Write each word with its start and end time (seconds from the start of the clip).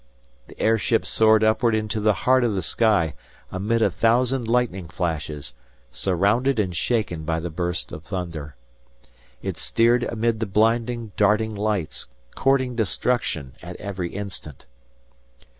The 0.47 0.59
air 0.59 0.79
ship 0.79 1.05
soared 1.05 1.43
upward 1.43 1.75
into 1.75 1.99
the 1.99 2.13
heart 2.25 2.43
of 2.43 2.55
the 2.55 2.63
sky, 2.63 3.13
amid 3.51 3.83
a 3.83 3.91
thousand 3.91 4.47
lightning 4.47 4.87
flashes, 4.89 5.53
surrounded 5.91 6.59
and 6.59 6.75
shaken 6.75 7.21
by 7.23 7.39
the 7.39 7.51
bursts 7.51 7.91
of 7.93 8.01
thunder. 8.01 8.55
It 9.43 9.57
steered 9.57 10.01
amid 10.05 10.39
the 10.39 10.47
blinding, 10.47 11.11
darting 11.17 11.53
lights, 11.53 12.07
courting 12.33 12.75
destruction 12.75 13.53
at 13.61 13.75
every 13.75 14.09
instant. 14.15 14.65